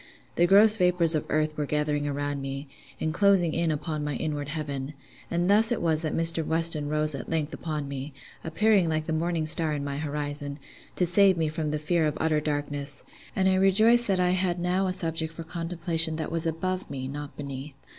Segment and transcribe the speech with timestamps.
[0.33, 2.67] The gross vapours of earth were gathering around me,
[2.99, 4.95] and closing in upon my inward heaven;
[5.29, 6.43] and thus it was that Mr.
[6.43, 8.11] Weston rose at length upon me,
[8.43, 10.57] appearing like the morning star in my horizon,
[10.95, 14.59] to save me from the fear of utter darkness; and I rejoiced that I had
[14.59, 17.75] now a subject for contemplation that was above me, not beneath.